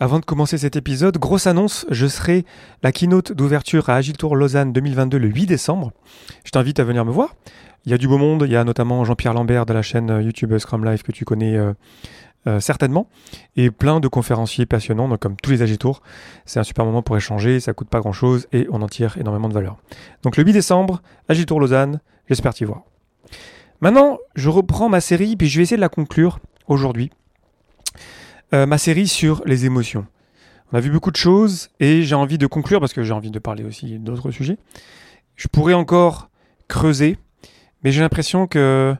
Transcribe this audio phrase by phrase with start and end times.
[0.00, 2.44] Avant de commencer cet épisode, grosse annonce, je serai
[2.84, 5.90] la keynote d'ouverture à Agiltour Lausanne 2022 le 8 décembre.
[6.44, 7.34] Je t'invite à venir me voir.
[7.84, 10.08] Il y a du beau monde, il y a notamment Jean-Pierre Lambert de la chaîne
[10.10, 11.72] euh, YouTube Scrum Life que tu connais euh,
[12.46, 13.08] euh, certainement,
[13.56, 16.00] et plein de conférenciers passionnants, donc comme tous les Agitours.
[16.46, 19.48] C'est un super moment pour échanger, ça coûte pas grand-chose et on en tire énormément
[19.48, 19.78] de valeur.
[20.22, 22.82] Donc le 8 décembre, Agiltour Lausanne, j'espère t'y voir.
[23.80, 26.38] Maintenant, je reprends ma série, puis je vais essayer de la conclure
[26.68, 27.10] aujourd'hui.
[28.54, 30.06] Euh, ma série sur les émotions.
[30.72, 33.30] On a vu beaucoup de choses et j'ai envie de conclure parce que j'ai envie
[33.30, 34.56] de parler aussi d'autres sujets.
[35.36, 36.30] Je pourrais encore
[36.66, 37.18] creuser,
[37.84, 38.94] mais j'ai l'impression que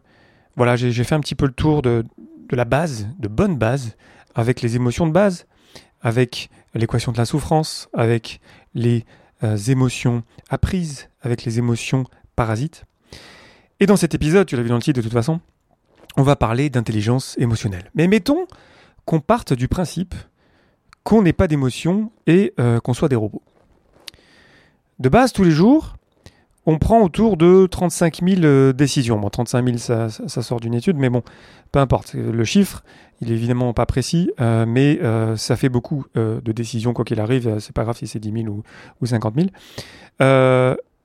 [0.56, 2.04] voilà, j'ai fait un petit peu le tour de,
[2.50, 3.96] la base, de bonne base,
[4.34, 5.46] avec les émotions de base,
[6.02, 8.40] avec l'équation de la souffrance, avec
[8.74, 9.04] les
[9.44, 12.04] euh, émotions apprises, avec les émotions
[12.36, 12.84] parasites.
[13.80, 15.40] Et dans cet épisode, tu l'as vu dans le titre de toute façon,
[16.16, 17.90] on va parler d'intelligence émotionnelle.
[17.94, 18.46] Mais mettons
[19.08, 20.14] qu'on parte du principe
[21.02, 23.40] qu'on n'ait pas d'émotion et euh, qu'on soit des robots.
[24.98, 25.96] De base, tous les jours,
[26.66, 29.18] on prend autour de 35 000 euh, décisions.
[29.18, 31.22] Bon, 35 000, ça, sort d'une étude, mais bon,
[31.72, 32.12] peu importe.
[32.12, 32.84] Le chiffre,
[33.22, 35.00] il est évidemment pas précis, euh, mais
[35.36, 37.60] ça fait beaucoup de décisions, quoi qu'il arrive.
[37.60, 38.62] C'est pas grave si c'est 10 000 ou,
[39.00, 39.46] ou 50 000.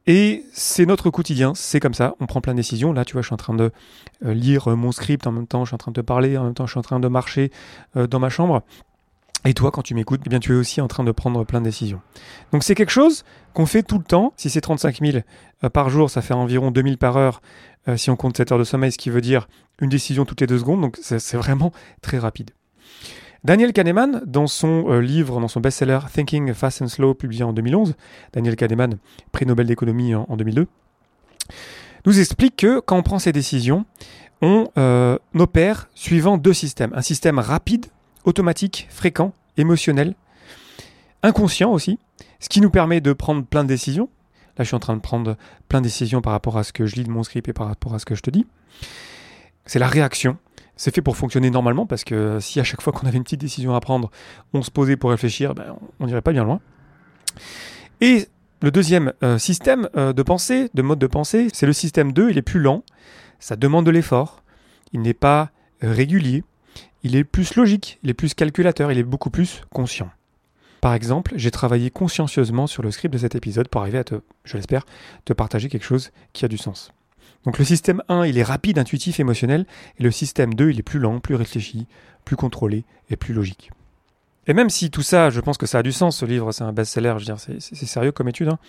[0.05, 2.91] Et c'est notre quotidien, c'est comme ça, on prend plein de décisions.
[2.91, 3.71] Là, tu vois, je suis en train de
[4.25, 6.43] euh, lire mon script, en même temps, je suis en train de te parler, en
[6.43, 7.51] même temps, je suis en train de marcher
[7.95, 8.63] euh, dans ma chambre.
[9.45, 11.59] Et toi, quand tu m'écoutes, eh bien, tu es aussi en train de prendre plein
[11.59, 12.01] de décisions.
[12.51, 14.33] Donc, c'est quelque chose qu'on fait tout le temps.
[14.35, 15.17] Si c'est 35 000
[15.63, 17.41] euh, par jour, ça fait environ 2000 par heure
[17.97, 19.49] si on compte 7 heures de sommeil, ce qui veut dire
[19.81, 20.79] une décision toutes les deux secondes.
[20.79, 22.51] Donc, c'est vraiment très rapide.
[23.43, 27.51] Daniel Kahneman, dans son euh, livre, dans son best-seller Thinking Fast and Slow, publié en
[27.51, 27.93] 2011,
[28.31, 28.97] Daniel Kahneman,
[29.33, 30.67] prix Nobel d'économie en, 2002,
[32.05, 33.85] nous explique que quand on prend ces décisions,
[34.41, 36.93] on euh, opère suivant deux systèmes.
[36.95, 37.87] Un système rapide,
[38.23, 40.15] automatique, fréquent, émotionnel,
[41.21, 41.99] inconscient aussi,
[42.39, 44.07] ce qui nous permet de prendre plein de décisions.
[44.57, 45.35] Là, je suis en train de prendre
[45.67, 47.67] plein de décisions par rapport à ce que je lis de mon script et par
[47.67, 48.45] rapport à ce que je te dis.
[49.65, 50.37] C'est la réaction,
[50.75, 53.41] c'est fait pour fonctionner normalement parce que si à chaque fois qu'on avait une petite
[53.41, 54.11] décision à prendre,
[54.53, 56.59] on se posait pour réfléchir, ben, on n'irait pas bien loin.
[58.01, 58.27] Et
[58.61, 62.31] le deuxième euh, système euh, de pensée, de mode de pensée, c'est le système 2,
[62.31, 62.83] il est plus lent,
[63.39, 64.43] ça demande de l'effort,
[64.93, 65.51] il n'est pas
[65.81, 66.43] régulier,
[67.03, 70.09] il est plus logique, il est plus calculateur, il est beaucoup plus conscient.
[70.81, 74.15] Par exemple, j'ai travaillé consciencieusement sur le script de cet épisode pour arriver à te,
[74.43, 74.85] je l'espère,
[75.23, 76.91] te partager quelque chose qui a du sens.
[77.45, 79.65] Donc le système 1, il est rapide, intuitif, émotionnel,
[79.99, 81.87] et le système 2, il est plus lent, plus réfléchi,
[82.25, 83.71] plus contrôlé et plus logique.
[84.47, 86.63] Et même si tout ça, je pense que ça a du sens, ce livre, c'est
[86.63, 88.49] un best-seller, je veux dire, c'est sérieux comme étude.
[88.49, 88.59] Hein.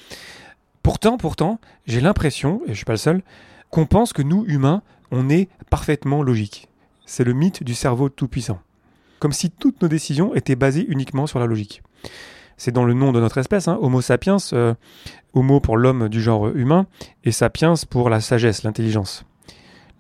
[0.83, 3.23] Pourtant, pourtant, j'ai l'impression, et je suis pas le seul,
[3.71, 6.69] qu'on pense que nous, humains, on est parfaitement logique.
[7.07, 8.61] C'est le mythe du cerveau tout-puissant.
[9.19, 11.83] Comme si toutes nos décisions étaient basées uniquement sur la logique
[12.57, 14.75] c'est dans le nom de notre espèce, hein, Homo sapiens, euh,
[15.33, 16.87] Homo pour l'homme du genre humain,
[17.25, 19.25] et sapiens pour la sagesse, l'intelligence.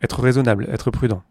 [0.03, 1.23] Être raisonnable, être prudent.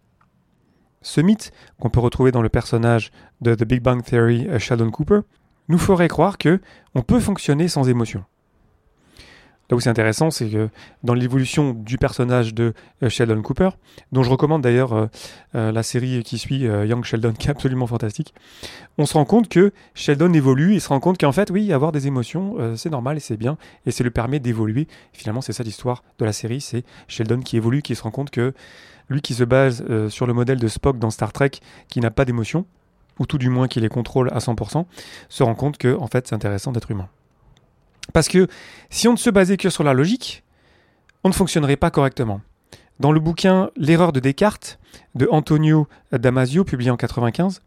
[1.02, 3.12] Ce mythe, qu'on peut retrouver dans le personnage
[3.42, 5.20] de The Big Bang Theory, euh, Sheldon Cooper,
[5.68, 6.60] nous ferait croire que
[6.96, 8.24] on peut fonctionner sans émotion.
[9.70, 10.70] Là où c'est intéressant, c'est que
[11.04, 13.70] dans l'évolution du personnage de euh, Sheldon Cooper,
[14.12, 15.06] dont je recommande d'ailleurs euh,
[15.56, 18.34] euh, la série qui suit Young Sheldon, qui est absolument fantastique,
[18.98, 21.92] on se rend compte que Sheldon évolue et se rend compte qu'en fait, oui, avoir
[21.92, 24.88] des émotions, c'est normal et c'est bien, et ça lui permet d'évoluer.
[25.14, 28.30] Finalement, c'est ça l'histoire de la série, c'est Sheldon qui évolue, qui se rend compte
[28.30, 28.54] que
[29.10, 31.52] lui qui se base sur le modèle de Spock dans Star Trek,
[31.88, 32.66] qui n'a pas d'émotions,
[33.20, 34.86] ou tout du moins qui les contrôle à 100%,
[35.30, 37.10] se rend compte que en fait, c'est intéressant d'être humain.
[38.12, 38.48] Parce que
[38.90, 40.44] si on ne se basait que sur la logique,
[41.24, 42.42] on ne fonctionnerait pas correctement.
[43.00, 44.80] Dans le bouquin L'erreur de Descartes
[45.16, 47.62] de Antonio Damasio, publié en 1995,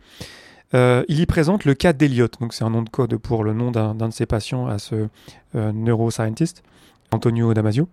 [0.74, 2.40] euh, il y présente le cas d'Eliott.
[2.40, 5.08] Donc c'est un nom de code pour le nom d'un de ses patients à ce
[5.54, 6.62] euh, neuroscientist,
[7.12, 7.88] Antonio Damasio.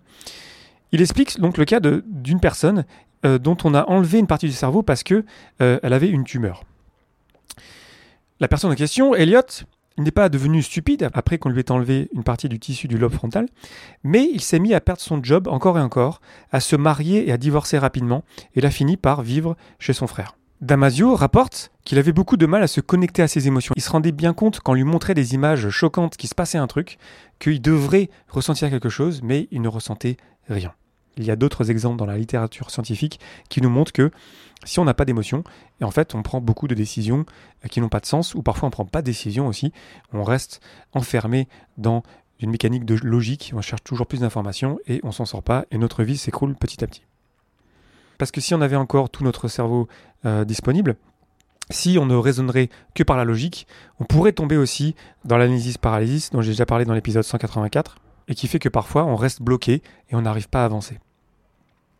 [0.92, 2.84] Il explique donc le cas d'une personne
[3.24, 5.24] euh, dont on a enlevé une partie du cerveau parce que
[5.58, 6.64] elle avait une tumeur.
[8.40, 9.64] La personne en question, Eliott,
[9.96, 12.98] il n'est pas devenu stupide après qu'on lui ait enlevé une partie du tissu du
[12.98, 13.48] lobe frontal,
[14.02, 16.20] mais il s'est mis à perdre son job encore et encore,
[16.52, 18.24] à se marier et à divorcer rapidement,
[18.54, 20.36] et il a fini par vivre chez son frère.
[20.60, 23.74] Damasio rapporte qu'il avait beaucoup de mal à se connecter à ses émotions.
[23.76, 26.66] Il se rendait bien compte quand lui montrait des images choquantes qu'il se passait un
[26.66, 26.98] truc,
[27.38, 30.16] qu'il devrait ressentir quelque chose, mais il ne ressentait
[30.48, 30.72] rien.
[31.16, 34.10] Il y a d'autres exemples dans la littérature scientifique qui nous montrent que
[34.64, 35.44] si on n'a pas d'émotion,
[35.80, 37.26] et en fait on prend beaucoup de décisions
[37.64, 39.72] euh, qui n'ont pas de sens, ou parfois on ne prend pas de décision aussi,
[40.12, 40.60] on reste
[40.92, 42.02] enfermé dans
[42.40, 45.78] une mécanique de logique, on cherche toujours plus d'informations et on s'en sort pas, et
[45.78, 47.04] notre vie s'écroule petit à petit.
[48.18, 49.88] Parce que si on avait encore tout notre cerveau
[50.24, 50.96] euh, disponible,
[51.70, 53.66] si on ne raisonnerait que par la logique,
[53.98, 54.94] on pourrait tomber aussi
[55.24, 57.96] dans l'analysis paralysis dont j'ai déjà parlé dans l'épisode 184
[58.28, 60.98] et qui fait que parfois on reste bloqué et on n'arrive pas à avancer.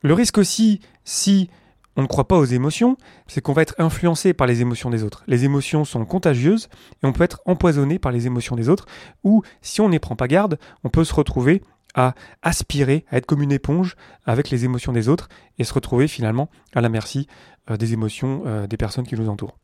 [0.04, 1.48] Le risque aussi, si
[1.96, 5.02] on ne croit pas aux émotions, c'est qu'on va être influencé par les émotions des
[5.02, 5.24] autres.
[5.26, 6.68] Les émotions sont contagieuses
[7.02, 8.84] et on peut être empoisonné par les émotions des autres,
[9.22, 11.62] ou si on n'y prend pas garde, on peut se retrouver
[11.94, 13.96] à aspirer, à être comme une éponge
[14.26, 17.26] avec les émotions des autres et se retrouver finalement à la merci
[17.70, 19.56] euh, des émotions euh, des personnes qui nous entourent.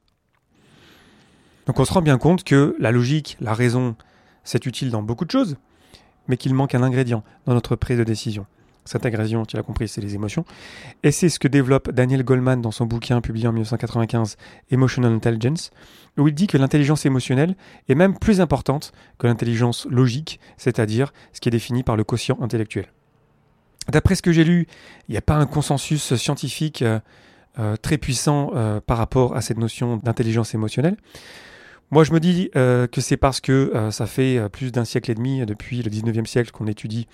[1.66, 3.94] Donc on se rend bien compte que la logique, la raison,
[4.44, 5.58] c'est utile dans beaucoup de choses,
[6.28, 8.46] mais qu'il manque un ingrédient dans notre prise de décision.
[8.90, 10.44] Cette ingrédient, tu l'as compris, c'est les émotions.
[11.04, 14.36] Et c'est ce que développe Daniel Goleman dans son bouquin publié en 1995,
[14.72, 15.70] Emotional Intelligence,
[16.18, 17.54] où il dit que l'intelligence émotionnelle
[17.88, 22.36] est même plus importante que l'intelligence logique, c'est-à-dire ce qui est défini par le quotient
[22.40, 22.86] intellectuel.
[23.88, 24.66] D'après ce que j'ai lu,
[25.08, 26.98] il n'y a pas un consensus scientifique euh,
[27.60, 30.96] euh, très puissant euh, par rapport à cette notion d'intelligence émotionnelle.
[31.92, 34.84] Moi, je me dis euh, que c'est parce que euh, ça fait euh, plus d'un
[34.84, 37.08] siècle et demi, depuis le 19e siècle, qu'on étudie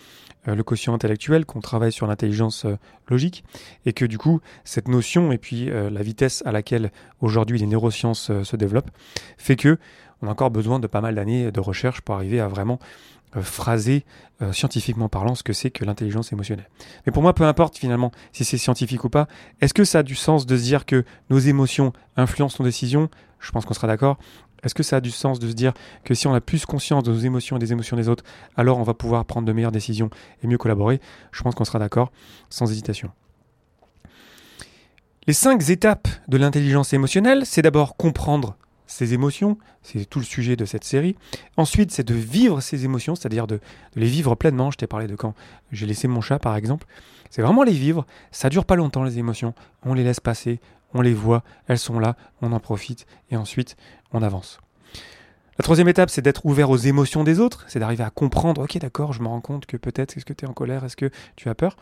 [0.49, 2.67] le quotient intellectuel, qu'on travaille sur l'intelligence
[3.09, 3.43] logique,
[3.85, 8.31] et que du coup, cette notion et puis la vitesse à laquelle aujourd'hui les neurosciences
[8.45, 8.93] se développent,
[9.39, 9.77] fait que
[10.23, 12.79] on a encore besoin de pas mal d'années de recherche pour arriver à vraiment
[13.41, 14.05] phraser
[14.53, 16.71] scientifiquement parlant ce que c'est que l'intelligence émotionnelle.
[17.07, 19.27] Mais pour moi, peu importe finalement si c'est scientifique ou pas,
[19.61, 23.11] est-ce que ça a du sens de se dire que nos émotions influencent nos décisions?
[23.41, 24.19] Je pense qu'on sera d'accord.
[24.67, 25.73] Est-ce que ça a du sens de se dire
[26.05, 28.25] que si on a plus conscience de nos émotions et des émotions des autres,
[28.57, 30.11] alors on va pouvoir prendre de meilleures décisions
[30.43, 31.01] et mieux collaborer?
[31.31, 32.11] Je pense qu'on sera d'accord,
[32.51, 33.11] sans hésitation.
[35.29, 40.57] Les cinq étapes de l'intelligence émotionnelle, c'est d'abord comprendre ses émotions, c'est tout le sujet
[40.57, 41.17] de cette série.
[41.57, 43.61] Ensuite, c'est de vivre ses émotions, c'est-à-dire de,
[43.95, 44.71] les vivre pleinement.
[44.71, 45.35] Je t'ai parlé de quand
[45.73, 46.87] j'ai laissé mon chat, par exemple.
[47.31, 48.07] C'est vraiment les vivre.
[48.31, 49.55] Ça dure pas longtemps, les émotions.
[49.85, 50.61] On les laisse passer,
[50.97, 53.77] on les voit, elles sont là, on en profite, et ensuite,
[54.13, 54.59] on avance.
[55.59, 58.77] La troisième étape, c'est d'être ouvert aux émotions des autres, c'est d'arriver à comprendre, ok
[58.79, 61.11] d'accord, je me rends compte que peut-être, est-ce que tu es en colère, est-ce que
[61.35, 61.77] tu as peur?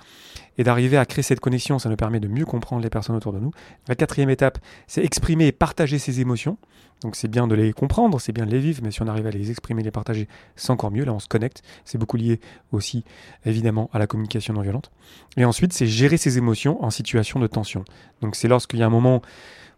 [0.58, 3.32] Et d'arriver à créer cette connexion, ça nous permet de mieux comprendre les personnes autour
[3.32, 3.50] de nous.
[3.88, 6.56] La quatrième étape, c'est exprimer et partager ses émotions.
[7.02, 9.26] Donc c'est bien de les comprendre, c'est bien de les vivre, mais si on arrive
[9.26, 10.26] à les exprimer, les partager,
[10.56, 11.62] c'est encore mieux, là on se connecte.
[11.84, 12.40] C'est beaucoup lié
[12.72, 13.04] aussi,
[13.44, 14.90] évidemment, à la communication non violente.
[15.36, 17.84] Et ensuite, c'est gérer ses émotions en situation de tension.
[18.22, 19.20] Donc c'est lorsqu'il y a un moment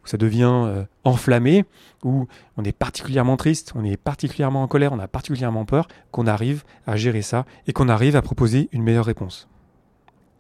[0.07, 1.65] ça devient euh, enflammé,
[2.05, 2.27] où
[2.57, 6.63] on est particulièrement triste, on est particulièrement en colère, on a particulièrement peur, qu'on arrive
[6.87, 9.49] à gérer ça et qu'on arrive à proposer une meilleure réponse.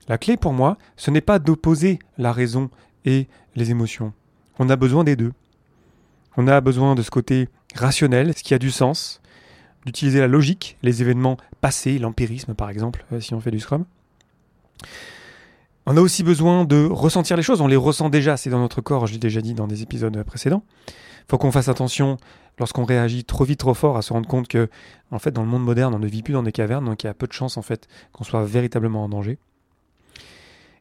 [0.08, 2.70] La clé pour moi, ce n'est pas d'opposer la raison
[3.04, 3.26] et
[3.56, 4.12] les émotions.
[4.58, 5.32] On a besoin des deux.
[6.36, 9.20] On a besoin de ce côté rationnel, ce qui a du sens,
[9.84, 13.84] d'utiliser la logique, les événements passés, l'empirisme par exemple, euh, si on fait du Scrum.
[15.86, 18.80] On a aussi besoin de ressentir les choses, on les ressent déjà, c'est dans notre
[18.80, 20.64] corps, je l'ai déjà dit dans des épisodes précédents.
[21.30, 22.18] Faut qu'on fasse attention
[22.58, 24.68] lorsqu'on réagit trop vite, trop fort, à se rendre compte que,
[25.12, 27.06] en fait, dans le monde moderne, on ne vit plus dans des cavernes, donc il
[27.06, 29.38] y a peu de chances, en fait, qu'on soit véritablement en danger.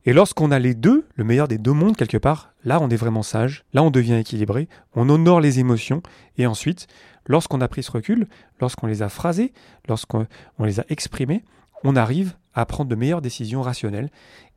[0.05, 2.95] Et lorsqu'on a les deux, le meilleur des deux mondes quelque part, là on est
[2.95, 6.03] vraiment sage, là on devient équilibré, on honore les émotions,
[6.37, 6.87] et ensuite,
[7.25, 8.27] lorsqu'on a pris ce recul,
[8.61, 9.51] lorsqu'on les a phrasées,
[9.87, 10.27] lorsqu'on
[10.59, 11.43] les a exprimées,
[11.83, 14.09] on arrive à prendre de meilleures décisions rationnelles.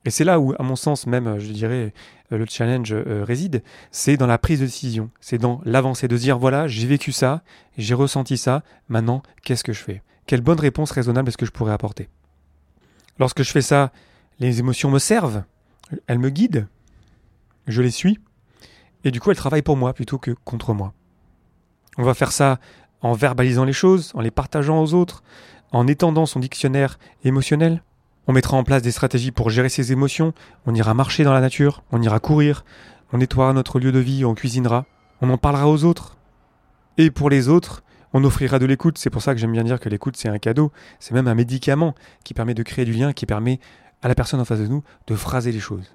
[0.04, 1.92] Et c'est là où, à mon sens, même, je dirais,
[2.30, 6.38] le challenge euh, réside, c'est dans la prise de décision, c'est dans l'avancée, de dire,
[6.38, 7.42] voilà, j'ai vécu ça,
[7.76, 10.02] j'ai ressenti ça, maintenant, qu'est-ce que je fais?
[10.26, 12.08] Quelle bonne réponse raisonnable est-ce que je pourrais apporter?
[13.18, 13.92] Lorsque je fais ça,
[14.40, 15.42] les émotions me servent,
[16.06, 16.66] elles me guident,
[17.66, 18.18] je les suis,
[19.04, 20.92] et du coup, elles travaillent pour moi plutôt que contre moi.
[21.96, 22.58] On va faire ça
[23.00, 25.22] en verbalisant les choses, en les partageant aux autres,
[25.72, 27.82] en étendant son dictionnaire émotionnel.
[28.26, 30.34] On mettra en place des stratégies pour gérer ses émotions,
[30.66, 32.64] on ira marcher dans la nature, on ira courir,
[33.12, 34.84] on nettoiera notre lieu de vie, on cuisinera,
[35.20, 36.16] on en parlera aux autres.
[36.98, 39.80] Et pour les autres, on offrira de l'écoute, c'est pour ça que j'aime bien dire
[39.80, 43.12] que l'écoute c'est un cadeau, c'est même un médicament qui permet de créer du lien,
[43.12, 43.60] qui permet
[44.02, 45.94] à la personne en face de nous de phraser les choses.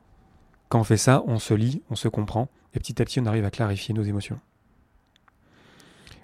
[0.69, 3.25] Quand on fait ça, on se lit, on se comprend, et petit à petit on
[3.25, 4.39] arrive à clarifier nos émotions.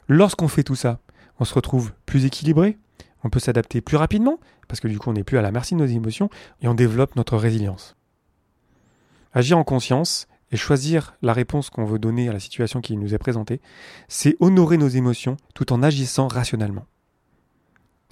[0.08, 1.00] Lorsqu'on fait tout ça,
[1.40, 2.78] on se retrouve plus équilibré,
[3.24, 5.76] on peut s'adapter plus rapidement, parce que du coup on n'est plus à la merci
[5.76, 6.30] de nos émotions,
[6.62, 7.96] et on développe notre résilience.
[9.34, 13.14] Agir en conscience et choisir la réponse qu'on veut donner à la situation qui nous
[13.14, 13.62] est présentée,
[14.08, 16.88] c'est honorer nos émotions tout en agissant rationnellement.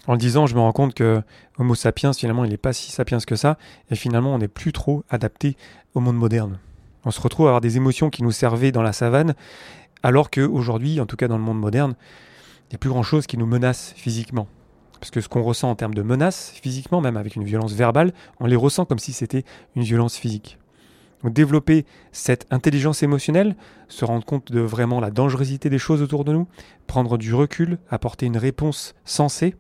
[0.08, 1.22] En le disant, je me rends compte que
[1.58, 3.58] Homo sapiens, finalement, il n'est pas si sapiens que ça,
[3.92, 5.58] et finalement, on n'est plus trop adapté
[5.94, 6.60] au monde moderne.
[7.04, 9.36] On se retrouve à avoir des émotions qui nous servaient dans la savane,
[10.04, 11.96] alors qu'aujourd'hui, en tout cas dans le monde moderne,
[12.66, 14.48] il n'y a plus grand-chose qui nous menace physiquement.
[15.00, 18.14] Parce que ce qu'on ressent en termes de menaces, physiquement, même avec une violence verbale,
[18.40, 19.44] on les ressent comme si c'était
[19.76, 20.58] une violence physique.
[21.24, 23.56] Donc développer cette intelligence émotionnelle,
[23.90, 26.48] se rendre compte de vraiment la dangerosité des choses autour de nous,
[26.86, 29.56] prendre du recul, apporter une réponse sensée,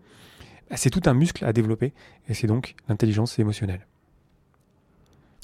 [0.75, 1.93] c'est tout un muscle à développer
[2.27, 3.86] et c'est donc l'intelligence émotionnelle.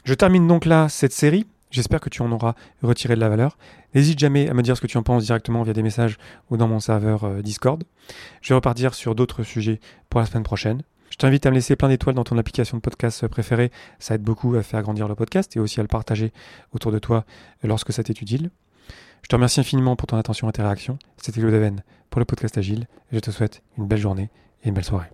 [0.06, 1.48] Je termine donc là cette série.
[1.72, 2.53] J'espère que tu en auras
[2.84, 3.58] retiré de la valeur.
[3.96, 6.18] N'hésite jamais à me dire ce que tu en penses directement via des messages
[6.51, 7.84] ou dans mon serveur euh, Discord.
[8.42, 10.84] Je vais repartir sur d'autres sujets pour la semaine prochaine.
[11.10, 13.72] Je t'invite à me laisser plein d'étoiles dans ton application de podcast préférée.
[13.98, 16.32] Ça aide beaucoup à faire grandir le podcast et aussi à le partager
[16.74, 17.25] autour de toi
[17.63, 18.51] lorsque ça t'est utile.
[19.24, 21.00] Je te remercie infiniment pour ton attention et interaction.
[21.18, 22.88] C'était Claude Aven pour le podcast Agile.
[23.12, 24.30] Je te souhaite une belle journée
[24.63, 25.10] et une belle soirée.